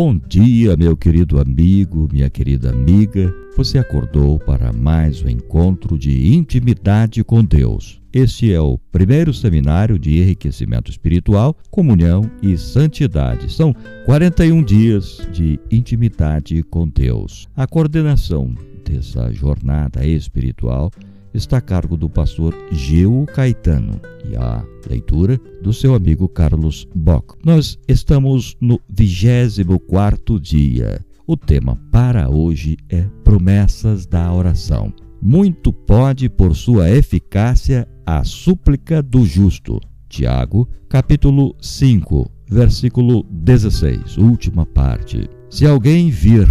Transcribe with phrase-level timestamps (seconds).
[0.00, 3.34] Bom dia, meu querido amigo, minha querida amiga.
[3.56, 8.00] Você acordou para mais um encontro de intimidade com Deus.
[8.12, 13.52] Este é o primeiro seminário de enriquecimento espiritual, comunhão e santidade.
[13.52, 13.74] São
[14.06, 17.48] 41 dias de intimidade com Deus.
[17.56, 18.54] A coordenação
[18.88, 20.92] dessa jornada espiritual
[21.32, 27.34] está a cargo do pastor Gil Caetano e a leitura do seu amigo Carlos Bock.
[27.44, 31.04] Nós estamos no 24 dia.
[31.26, 34.92] O tema para hoje é promessas da oração.
[35.20, 39.80] Muito pode por sua eficácia a súplica do justo.
[40.08, 45.28] Tiago, capítulo 5, versículo 16, última parte.
[45.50, 46.48] Se alguém vir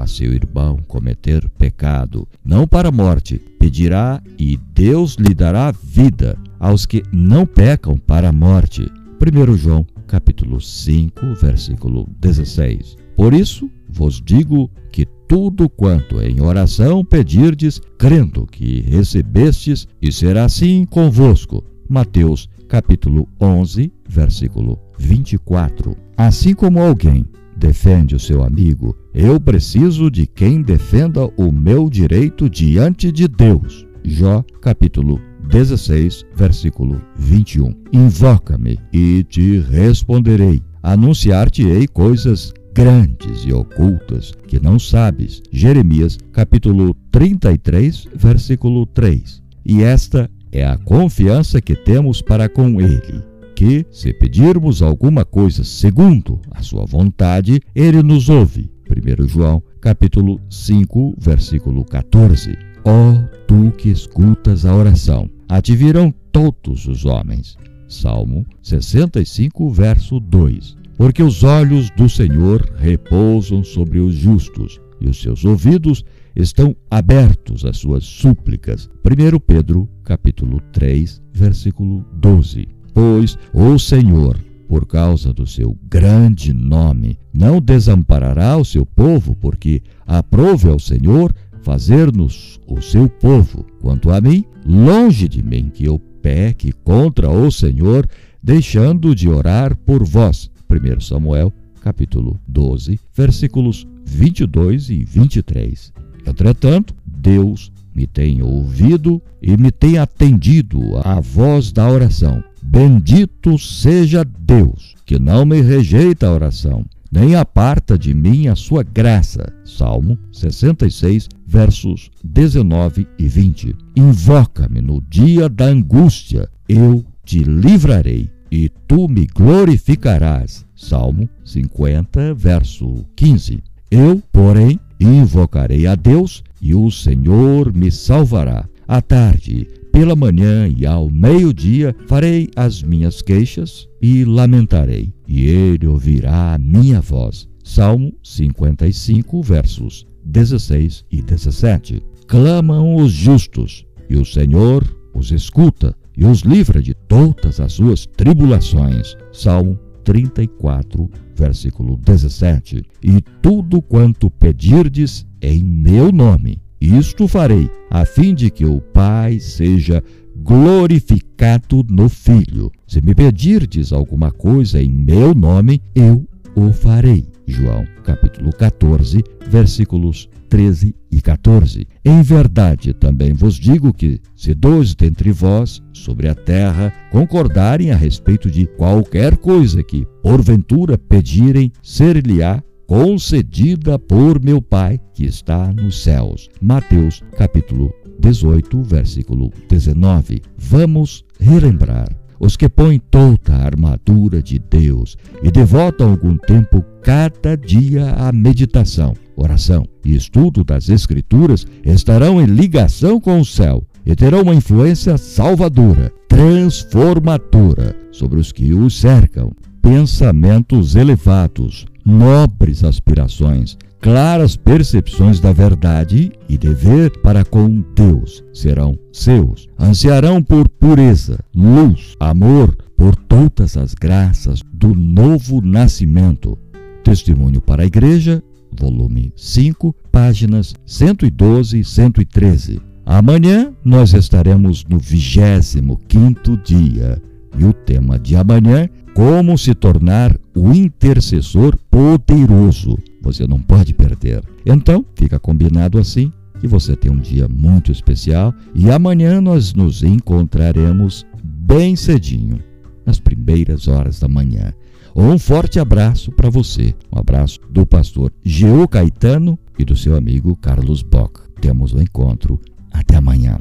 [0.00, 6.38] a seu irmão cometer pecado, não para a morte, pedirá e Deus lhe dará vida
[6.58, 8.90] aos que não pecam para a morte.
[9.20, 12.96] 1 João, capítulo 5, versículo 16.
[13.16, 20.46] Por isso vos digo que tudo quanto em oração pedirdes, crendo que recebestes, e será
[20.46, 21.62] assim convosco.
[21.88, 25.96] Mateus, capítulo 11, versículo 24.
[26.16, 27.26] Assim como alguém
[27.60, 33.86] defende o seu amigo, eu preciso de quem defenda o meu direito diante de Deus.
[34.02, 37.74] Jó, capítulo 16, versículo 21.
[37.92, 40.62] Invoca-me e te responderei.
[40.82, 45.42] Anunciar-te-ei coisas grandes e ocultas que não sabes.
[45.52, 49.42] Jeremias, capítulo 33, versículo 3.
[49.66, 53.29] E esta é a confiança que temos para com ele
[53.60, 58.72] que, se pedirmos alguma coisa segundo a sua vontade, ele nos ouve.
[58.88, 62.56] 1 João, capítulo 5, versículo 14.
[62.86, 67.58] Ó oh, tu que escutas a oração, a te virão todos os homens.
[67.86, 70.78] Salmo 65, verso 2.
[70.96, 76.02] Porque os olhos do Senhor repousam sobre os justos, e os seus ouvidos
[76.34, 78.88] estão abertos às suas súplicas.
[79.04, 82.79] 1 Pedro, capítulo 3, versículo 12.
[82.92, 89.82] Pois o Senhor, por causa do seu grande nome, não desamparará o seu povo, porque
[90.06, 93.64] aprove ao Senhor fazer-nos o seu povo.
[93.80, 98.08] Quanto a mim, longe de mim que eu peque contra o Senhor,
[98.42, 100.50] deixando de orar por vós.
[100.70, 105.92] 1 Samuel, capítulo 12, versículos 22 e 23.
[106.26, 112.42] Entretanto, Deus me tem ouvido e me tem atendido à voz da oração.
[112.62, 118.82] Bendito seja Deus, que não me rejeita a oração, nem aparta de mim a sua
[118.82, 119.52] graça.
[119.64, 123.74] Salmo 66, versos 19 e 20.
[123.96, 130.64] Invoca-me no dia da angústia, eu te livrarei e tu me glorificarás.
[130.76, 133.62] Salmo 50, verso 15.
[133.90, 138.68] Eu, porém, invocarei a Deus e o Senhor me salvará.
[138.86, 145.86] À tarde, pela manhã e ao meio-dia farei as minhas queixas e lamentarei, e ele
[145.86, 147.48] ouvirá a minha voz.
[147.62, 152.02] Salmo 55, versos 16 e 17.
[152.26, 154.84] Clamam os justos, e o Senhor
[155.14, 159.16] os escuta e os livra de todas as suas tribulações.
[159.32, 162.82] Salmo 34, versículo 17.
[163.02, 169.38] E tudo quanto pedirdes em meu nome, isto farei, a fim de que o Pai
[169.38, 170.02] seja
[170.36, 172.70] glorificado no Filho.
[172.86, 176.26] Se me pedirdes alguma coisa em meu nome, eu
[176.56, 177.26] o farei.
[177.46, 181.86] João, capítulo 14, versículos 13 e 14.
[182.04, 187.96] Em verdade, também vos digo que, se dois dentre vós, sobre a terra, concordarem a
[187.96, 196.02] respeito de qualquer coisa que, porventura, pedirem, ser-lhe-á concedida por meu Pai que está nos
[196.02, 196.50] céus.
[196.60, 200.42] Mateus, capítulo 18, versículo 19.
[200.58, 202.08] Vamos relembrar
[202.40, 208.32] os que põem toda a armadura de Deus e devotam algum tempo cada dia à
[208.32, 214.54] meditação, oração e estudo das Escrituras estarão em ligação com o céu e terão uma
[214.54, 219.52] influência salvadora, transformadora sobre os que os cercam.
[219.80, 229.68] Pensamentos elevados, nobres aspirações, claras percepções da verdade e dever para com Deus serão seus.
[229.78, 236.58] Ansiarão por pureza, luz, amor, por todas as graças do novo nascimento.
[237.04, 238.42] Testemunho para a Igreja,
[238.78, 242.80] volume 5, páginas 112 e 113.
[243.06, 247.20] Amanhã nós estaremos no 25 quinto dia
[247.58, 252.98] E o tema de amanhã, como se tornar o intercessor poderoso.
[253.22, 254.42] Você não pode perder.
[254.64, 260.02] Então, fica combinado assim que você tem um dia muito especial e amanhã nós nos
[260.02, 262.62] encontraremos bem cedinho,
[263.04, 264.72] nas primeiras horas da manhã.
[265.14, 266.94] Um forte abraço para você.
[267.12, 271.40] Um abraço do pastor Geo Caetano e do seu amigo Carlos Bock.
[271.60, 272.60] Temos um encontro.
[272.92, 273.58] Até amanhã.